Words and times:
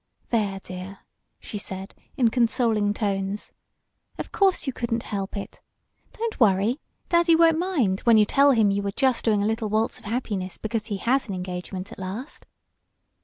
"There, 0.29 0.59
dear!" 0.63 1.01
she 1.39 1.59
said 1.59 1.93
in 2.17 2.31
consoling 2.31 2.91
tones. 2.91 3.51
"Of 4.17 4.31
course 4.31 4.65
you 4.65 4.73
couldn't 4.73 5.03
help 5.03 5.37
it. 5.37 5.61
Don't 6.13 6.39
worry. 6.39 6.79
Daddy 7.09 7.35
won't 7.35 7.59
mind 7.59 7.99
when 7.99 8.17
you 8.17 8.25
tell 8.25 8.49
him 8.49 8.71
you 8.71 8.81
were 8.81 8.89
just 8.93 9.23
doing 9.23 9.43
a 9.43 9.45
little 9.45 9.69
waltz 9.69 9.99
of 9.99 10.05
happiness 10.05 10.57
because 10.57 10.87
he 10.87 10.97
has 10.97 11.27
an 11.29 11.35
engagement 11.35 11.91
at 11.91 11.99
last." 11.99 12.47